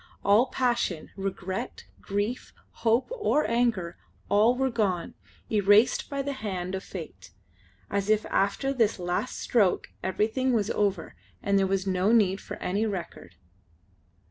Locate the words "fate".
6.83-7.29